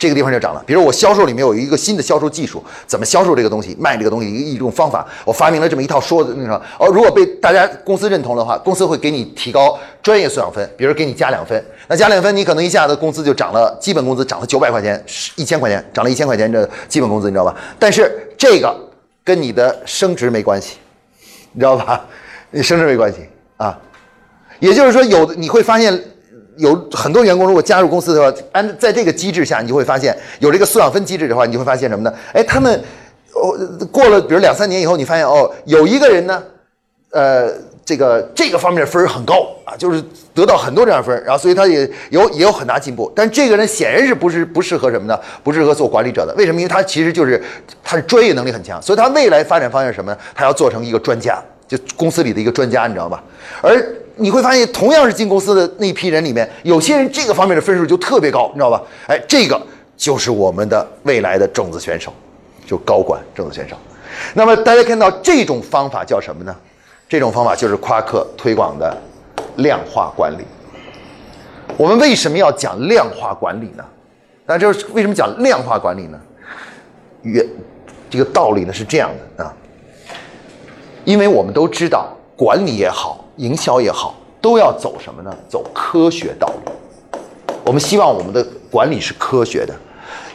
[0.00, 0.64] 这个地方就涨了。
[0.66, 11.62] 比如我销售里面有一个新的销售技术，怎么销售这个东西，卖这个东西一一种方法，我发明了这么一套说的那个哦，如果被大家公司认同的话，公司会给你提高专业素养分，比如给你加两分。
[11.86, 15.04] 那加两分，你可能一下子工资就涨了，基本工资涨了九百块钱，
[15.36, 17.54] 一千块钱涨了一千块钱的基本工资，你知道吧？
[17.78, 18.74] 但是这个
[19.22, 20.78] 跟你的升职没关系，
[21.52, 22.06] 你知道吧？
[22.50, 23.18] 你升职没关系
[23.58, 23.78] 啊。
[24.60, 26.02] 也就是说，有的你会发现。
[26.60, 32.14] 有很多员工如果加入公司的话，按在这个机制下，你就会发现有这个素养分机制的话，你就会发现什么呢？
[32.32, 32.72] 哎，他们
[33.32, 33.56] 哦
[33.90, 36.42] 过了比如两三年以后，你发现哦有一个人呢，
[37.10, 37.50] 呃
[37.84, 40.00] 这个这个方面分很高啊，就是
[40.32, 43.10] 得到很多这样分，然后所以他也有也有很大进步。
[43.16, 45.18] 但这个人显然是不是不适合什么呢？
[45.42, 46.32] 不适合做管理者的。
[46.36, 46.60] 为什么？
[46.60, 47.42] 因为他其实就是
[47.82, 50.18] 他的专业能力很强，所以他未来发展方向是什么呢？
[50.34, 53.22] 他要做成一个专家，就公司里的一个专家，你知道吧？
[53.62, 53.76] 而
[54.20, 58.80] 你会发现，同样是进公司的那批人里面，有些人这个方面的分数就特别高，你知道吧？
[59.08, 59.60] 哎，这个
[59.96, 62.12] 就是我们的未来的种子选手，
[62.66, 63.76] 就高管种子选手。
[64.34, 66.54] 那么大家看到这种方法叫什么呢？
[67.08, 68.96] 这种方法就是夸克推广的
[69.56, 70.44] 量化管理。
[71.76, 73.84] 我们为什么要讲量化管理呢？
[74.46, 76.20] 那就是为什么讲量化管理呢？
[77.22, 77.44] 原
[78.08, 79.54] 这个道理呢是这样的啊，
[81.04, 85.30] 因为我们都知道，管理也好，营销也好，都要走什么呢？
[85.46, 86.72] 走科学道路。
[87.66, 89.74] 我们希望我们的管理是科学的，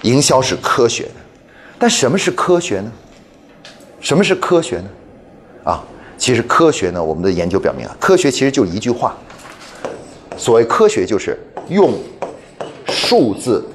[0.04, 1.12] 营销是科学的。
[1.80, 2.91] 但什么是科学呢？
[4.00, 4.89] 什么是科学呢？
[5.63, 5.84] 啊，
[6.15, 9.15] 其实科学呢，我们的研究表明啊，科学其实就一句话。
[10.38, 11.36] 所谓科学，就是
[11.70, 11.91] 用
[12.88, 13.68] 数字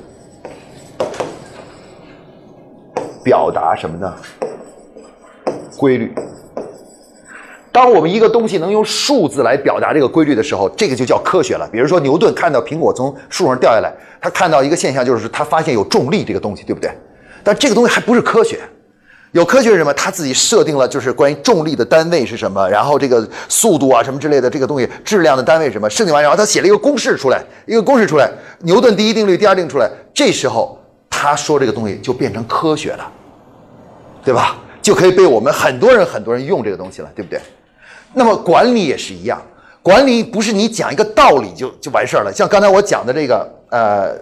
[3.24, 4.14] 表达什么呢？
[5.76, 6.14] 规律。
[7.72, 11.68] 当我们一个东西能用数字来表达这个规律的时候，这个就叫科学了。
[11.70, 16.90] 比如说牛顿看到苹果从树上掉下来，他看到一个现象，就是他发现有重力这个东西，对不对？
[17.44, 18.58] 但这个东西还不是科学。
[19.32, 19.94] 有科学是什么？
[19.94, 25.88] 他自己设定了，就是关于重力的单位是什么，然后这个速度啊什么之类的这个东西，质量的单位什么？
[25.88, 28.28] 设定完，然后他写了一个公式出来，一个公式出来，
[28.62, 30.76] 牛顿第一定律、第二定律出来，这时候
[31.08, 33.12] 他说这个东西就变成科学了，
[34.24, 34.56] 对吧？
[34.82, 37.40] 就可以被我们很多人很多人用这个东西了，对不对？
[38.12, 39.40] 那么管理也是一样，
[39.82, 42.32] 管理不是你讲一个道理就就完事儿了。
[42.32, 44.12] 像刚才我讲的这个，呃，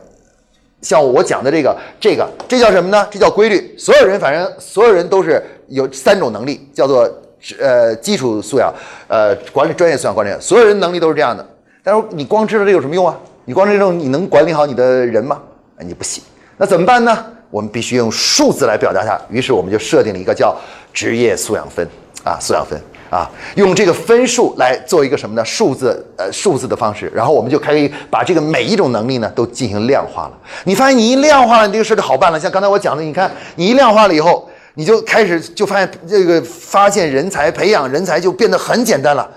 [0.83, 3.07] 像我讲的这个，这个这叫什么呢？
[3.11, 3.74] 这叫规律。
[3.79, 7.09] 所有人反正所有人都是有三种能力，叫做
[7.59, 8.72] 呃基础素养，
[9.09, 11.46] 呃管理专业素养管理，所有人能力都是这样的。
[11.83, 13.18] 但是你光知道这有什么用啊？
[13.46, 15.40] 你光知道这种你能管理好你的人吗？
[15.81, 16.22] 你不行。
[16.57, 17.24] 那怎么办呢？
[17.51, 19.18] 我们必须用数字来表达它。
[19.31, 20.55] 于是我们就设定了一个叫
[20.92, 21.88] 职业素养分
[22.22, 22.79] 啊，素养分。
[23.11, 25.44] 啊，用这个分数来做一个什么呢？
[25.44, 30.33] 数字，呃，数字的方式，然后我们就可以把这个每一种能力呢都进行量化了。
[30.64, 32.38] 你发现你一量化了，你这个事就好办了。
[32.38, 39.29] 像刚才我讲的，你看你一量化了以后，你就开始就发现这个发现人才、培养人才就变得很简单了。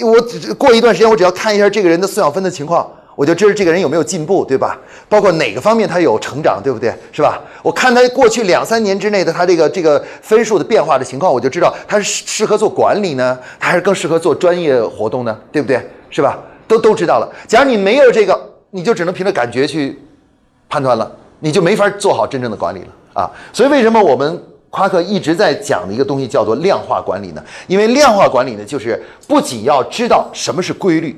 [0.00, 2.90] 我只过一段时间，我只要看一下这个人的素养分的情况。
[3.16, 4.78] 我就知道这个人有没有进步，对吧？
[5.08, 6.92] 包括哪个方面他有成长，对不对？
[7.12, 7.40] 是吧？
[7.62, 15.80] 我看他过去两三年之内的他这个这个分数的变化的情况，我就知道他是适合做管理呢，他还是更适合做专业活动呢，对不对？
[16.10, 16.38] 是吧？
[16.66, 17.28] 都都知道了。
[17.46, 18.38] 假如你没有这个，
[18.70, 19.98] 你就只能凭着感觉去
[20.68, 23.30] 判断了，你就没法做好真正的管理了啊！
[23.52, 27.44] 所以为什么我们夸克一直在讲的一个东西叫做量化管理呢？
[27.68, 31.16] 因为量化管理呢，就是不仅要知道什么是规律。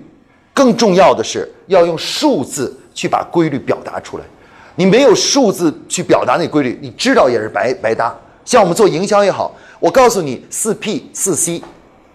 [0.56, 4.24] 更重要的是要用数字去把规律表达出来。
[4.74, 8.16] 你没有数字去表达那规律，你知道也是白白搭。
[8.42, 11.62] 像我们做营销也好，我告诉你四 P 四 C，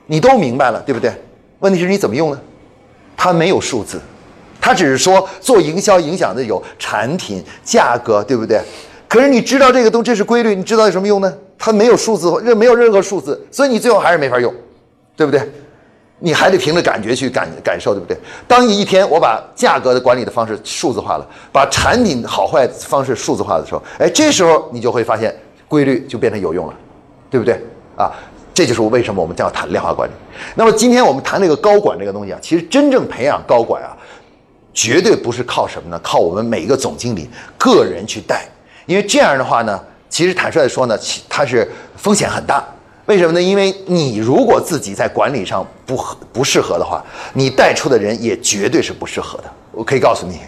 [0.08, 1.14] 你都明白了，对不对？
[1.60, 2.42] 问题是你怎么用呢？
[3.16, 4.02] 它没有数字，
[4.60, 8.60] 它只是说做营销影响的有产品价格，对不对？
[9.08, 11.32] 可是你知道这个东这是规律，你知道有什么用呢？
[11.60, 14.52] 它没有数字，任没有任何数字，所以你最后还是没法用，
[15.16, 15.42] 对不对？
[16.24, 18.16] 你还得凭着感觉去感感受，对不对？
[18.48, 25.36] 当你一天我把价格的管理的方式数字化了，把产品好坏方式数字化的时候，哎，这时候你就会发现
[25.68, 26.74] 规律就变成有用了，
[27.32, 27.60] 对不对？
[27.98, 28.12] 啊，
[28.54, 30.14] 这就是为什么我们要谈量化管理。
[30.54, 33.98] 那么今天我们谈这个高管这个东西啊，其实真正培养高管啊，
[34.76, 36.00] 绝对不是靠什么呢？
[36.04, 38.46] 靠我们每一个总经理个人去带，
[38.86, 42.64] 因为这样的话呢，其实坦率的说呢，其它是风险很大。
[43.12, 43.42] 为什么呢？
[43.42, 49.44] 因为你如果自己在管理上不合不适合的话，你带出的人也绝对是不适合的。
[49.74, 50.40] 我可以告诉你，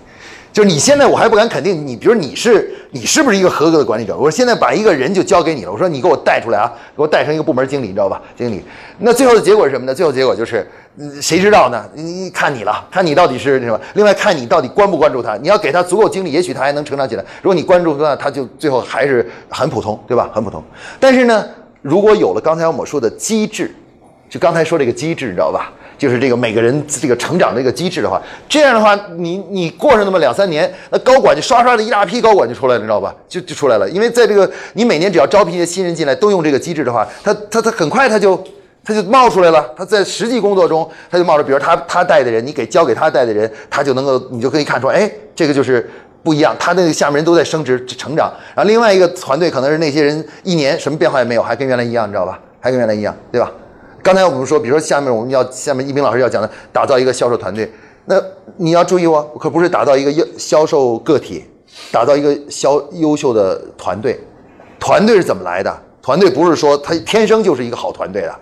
[0.54, 4.16] 就是你现在我还不敢肯定你，比如你是你是不是一个合格的管理者？
[4.16, 8.22] 我说现在把一个人就交给你了，我说你给我带出来啊，给我带成一个部门经理，你知道吧？
[8.38, 8.64] 经理，
[9.00, 9.94] 那最后的结果是什么呢？
[9.94, 10.66] 最后结果就是，
[11.22, 11.86] 谁知道呢？
[11.94, 13.78] 你看你了，看你到底是什么？
[13.96, 15.36] 另外看你到底关不关注他？
[15.36, 17.26] 你要给他足够精力，也许他还能成长起来。
[17.42, 20.30] 如果你关注他，他就最后还是很普通，对吧？
[20.34, 20.64] 很普通。
[21.02, 21.46] 但是呢？
[21.84, 23.70] 如果有了刚才我们说的机制，
[24.28, 25.72] 就刚才说这个机制，你知道吧？
[25.96, 33.14] 就是这个每个人这个成长这个机制的话，这样的话，你你过上那么两三年，那高管就刷刷的一大批高管就出来了，你知道吧？
[33.28, 33.88] 就就出来了。
[33.90, 38.42] 因为在这个你每年只要招聘一些新人进来，都用这个机制的话，他他他很快他就
[38.84, 39.72] 他就冒出来了。
[39.78, 45.90] 他在实际工作中他就冒出，比如他他带的人，你给交给他带的人，他就能够你就可以看出，哎，这个就是。
[46.24, 52.40] 不一样，他那个下面人都在升职成长，然后另外一个团队可能是那些人一年什么变化也没有，还跟原来一样，你知道吧？
[52.60, 53.52] 还跟原来一样，对吧？
[54.02, 57.72] 刚才我们说，比如说下面我们要下面一鸣老师要讲的，打造一个销售团队，
[58.06, 58.22] 那
[58.58, 61.44] 你要注意哦，可不是打造一个销销售个体，
[61.92, 64.20] 打造一个销优秀的团队。
[64.80, 65.74] 团队是怎么来的？
[66.02, 68.36] 团队不是说他天生就是一个好团队的，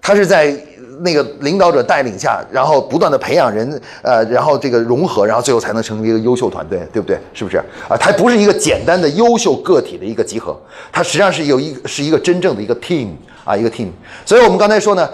[0.00, 0.58] 他是在
[1.00, 7.18] 那个领导者带领下，然后不断的培养人，呃，然后这个融合，然后最后才能成为一个优秀团队，对不对？
[7.34, 7.96] 是不是啊？
[7.98, 10.58] 它不是一个简单的优秀个体的一个集合，
[10.90, 13.08] 它实际上是有一是一个真正的一个 team
[13.44, 13.88] 啊，一个 team。
[14.24, 15.08] 所以我们刚才说呢，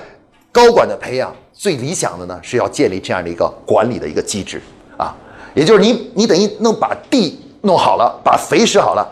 [0.50, 4.60] 高管的培养最理想的呢是要建立这样的一个管理的一个机制
[4.96, 5.14] 啊，
[5.54, 9.08] 也就是你你等于弄把地弄好了，把肥施好了。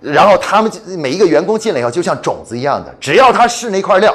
[0.00, 4.14] 然后他们每一个员工进来以后，就像种子一样的，只要他是那块料，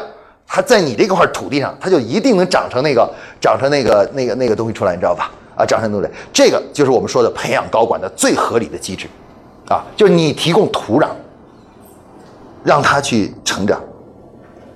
[0.51, 3.07] 它在你这块土地上，它就一定能长成那个
[3.39, 5.31] 长成那个那个那个东西出来，你知道吧？
[5.55, 6.09] 啊，长成东西？
[6.33, 9.07] 这个就是我们说的培养高管的最合理的机制，
[9.67, 11.09] 啊，就是你提供土壤，
[12.63, 13.79] 让它去成长。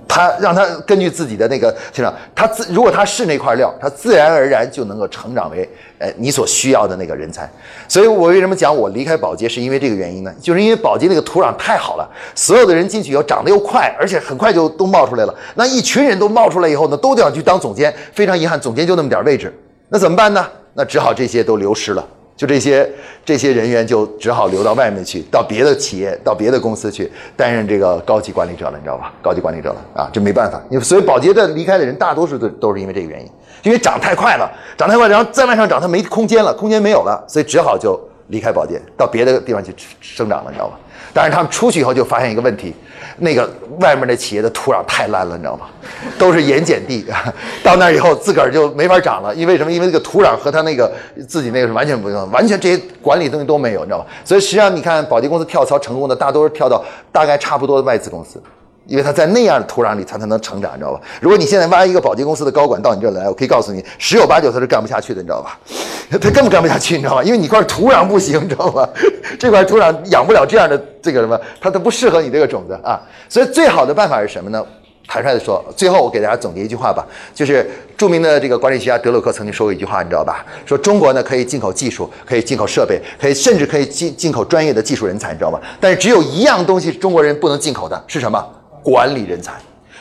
[0.08, 5.68] 他让他根据自己的那个成长，他自如果他是那块料，他自然而然就能够成长为
[5.99, 7.49] 呃你所需要的那个人才。
[7.88, 10.34] 所以我为什么讲我离开保洁是因为这个原因呢？
[10.41, 15.36] 就是因为保洁那个土壤太好了，所有的人进去以后长得又快，而且很快就都冒出来了。
[15.56, 17.93] 那一群人都冒出来以后呢，都想去当总监。
[18.14, 19.54] 非常遗憾，总监就那么点位置，
[19.89, 20.45] 那怎么办呢？
[20.74, 22.06] 那只好这些都流失了。
[22.36, 22.89] 就这些
[23.23, 29.13] 这些人员就只好流到外面去，到别的企业、到别的公司去担任这个高级管理者了，你知道吧？
[29.21, 30.61] 高级管理者了啊，这没办法。
[30.69, 33.29] 因为所以保洁的离开的人，大多数都都是因为这个原因，
[33.61, 40.79] 因为涨太快了，涨太快，然后再往上涨，它没空间了，空间没有了，所以只好就离开保洁，到别的地方去生长了，你知道吧？
[41.12, 42.74] 但是他们出去以后就发现一个问题，
[43.18, 43.49] 那个
[43.80, 45.66] 外面的企业的土壤太烂了，你知道吗？
[46.18, 47.06] 都是盐碱地，
[47.64, 49.72] 到那儿以后自个儿就没法长了，因为什么？
[49.72, 50.91] 因为这个土壤和他那个
[51.28, 54.06] 自己那个是完全不一样，完全这些管理东西都没有，你知道吗？
[54.24, 58.41] 所以实际上你看宝洁公司跳槽成功的，大多是跳到大概差不多的外资公司。
[58.86, 60.99] 因为他在那样的土壤里，他才能成长，你知道吧？
[61.21, 65.57] 如果你现在挖一个保洁公司的高管到你这儿来，我可以告诉你，十有八九他是干不下去的，你知道吧？
[66.11, 67.23] 他根本干不下去，你知道吧？
[67.23, 68.88] 因为你块土壤不行，你知道吧？
[69.39, 73.01] 这块土壤养不了这样的这个什么，它它不适合你这个种子啊。
[73.29, 74.63] 所以最好的办法是什么呢？
[75.05, 80.45] 坦率的说，最后我给大家总结一句话吧，就是著名的这个管理学家德鲁克曾经说过一句话，你知道吧？
[80.65, 85.59] 说中国呢可以进口技术，可以进口设备，可以甚至可以进进口专业的技术人才，你知道吧？
[85.79, 88.43] 但是只有一样东西中国人不能进口的是什么？
[88.84, 89.53] 管理人才，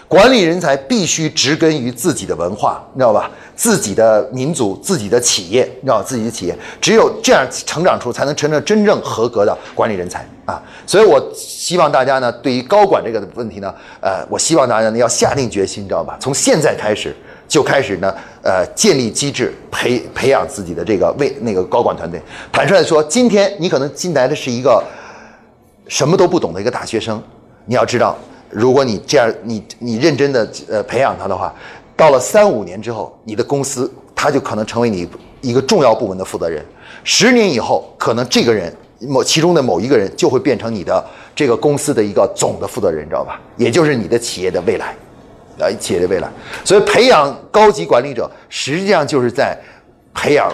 [0.08, 3.30] 管理人才必须植根于自己的文化，你知道吧？
[3.54, 10.60] 自己的民族、自己的企业，你知道自己的企业，只有这样成长出，才能成成真正合格的管理人才啊！
[10.86, 16.16] 所以我希望大家呢，对于高管这个问题呢，呃，我希望大家呢要下定决心，你知道吧？
[16.18, 17.14] 从现在开始
[17.46, 18.12] 就开始呢，
[18.42, 22.20] 呃，建立机制，培培养自己的这个为那个高管团队。
[22.50, 24.82] 坦率的说，今天你可能进来的是一个
[25.86, 27.22] 什么都不懂的一个大学生，
[27.66, 28.16] 你要知道。
[28.52, 31.52] 如果你这样，你你认真的呃培养他的话，
[31.96, 35.08] 到了三五年之后，你的公司他就可能成为你
[35.40, 36.62] 一个重要部门的负责人。
[37.02, 43.40] 十年以后，可能这个人某其中的某一个人就会变成你的这个公司的一个总的负责人，你知道吧？
[43.56, 44.94] 也就是你的企业的未来，
[45.58, 46.30] 呃，企业的未来。
[46.62, 49.58] 所以培养高级管理者，实际上就是在
[50.12, 50.52] 培养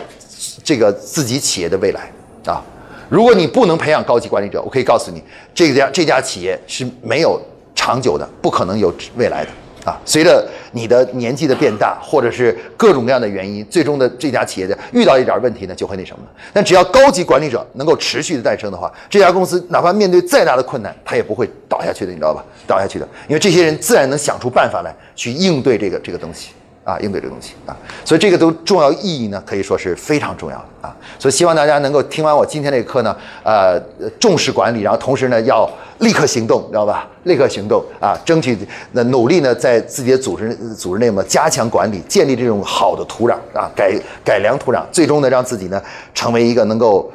[0.62, 2.10] 这个自己企业的未来
[2.46, 2.62] 啊。
[3.08, 5.22] 如果你不能培养高级管理者，我可以告诉你，
[5.52, 7.40] 这家这家企业是没有。
[7.88, 9.50] 长久的不可能有未来的
[9.90, 9.98] 啊！
[10.04, 16.22] 随着你的年纪的变大，或者是各种各样的原因，最终的这家企业的遇到一点问题呢，就会那什么。
[16.52, 22.44] 但只要高级管理者能够持续的诞生的话，这家公司哪怕面对再大的困难，它也不会倒下去的，你知道吧？
[22.66, 26.50] 倒下去的，因为这些人自然能想出办法来去应对这个这个东西。
[26.88, 30.96] 啊，应对这个东西啊，所以这个都重要意义呢，可以说是非常重要的啊。
[31.18, 33.78] 所以希望大家能够听完我今天这个课呢，呃，
[34.18, 35.68] 重视管理，然后同时呢要
[35.98, 37.06] 立刻行动，知道吧？
[37.24, 38.56] 立刻行动啊，争取
[38.92, 43.92] 那努力呢，在自己的组织组织内嘛加强管理，建立这种好的土壤啊，改
[44.24, 45.82] 改良土壤，最终呢让自己呢
[46.14, 47.12] 成为一个能够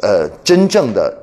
[0.00, 1.14] 呃真正的。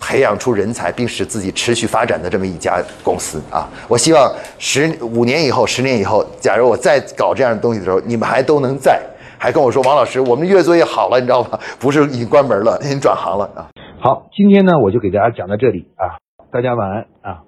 [0.00, 3.68] 培养出人才并使自己持续发展的这么一家公司啊！
[3.86, 9.00] 我希望十五年以后、十年以后，假如我再搞这样的东西的时候，你们还都能在，
[9.38, 11.58] 还跟我说王老师，我们越做越好了，你知道吗？
[11.78, 13.68] 不是已经关门了，已经转行了啊！
[14.00, 16.16] 好，今天呢，我就给大家讲到这里啊，
[16.50, 17.42] 大家晚安啊。